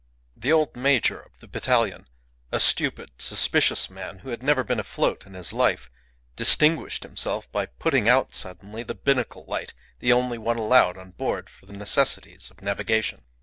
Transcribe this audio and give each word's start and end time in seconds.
The 0.35 0.51
old 0.51 0.75
major 0.75 1.19
of 1.21 1.37
the 1.41 1.47
battalion, 1.47 2.07
a 2.51 2.59
stupid, 2.59 3.11
suspicious 3.21 3.87
man, 3.87 4.17
who 4.17 4.29
had 4.29 4.41
never 4.41 4.63
been 4.63 4.79
afloat 4.79 5.27
in 5.27 5.35
his 5.35 5.53
life, 5.53 5.91
distinguished 6.35 7.03
himself 7.03 7.51
by 7.51 7.67
putting 7.67 8.09
out 8.09 8.33
suddenly 8.33 8.81
the 8.81 8.95
binnacle 8.95 9.45
light, 9.45 9.75
the 9.99 10.11
only 10.11 10.39
one 10.39 10.57
allowed 10.57 10.97
on 10.97 11.11
board 11.11 11.51
for 11.51 11.67
the 11.67 11.73
necessities 11.73 12.49
of 12.49 12.63
navigation. 12.63 13.25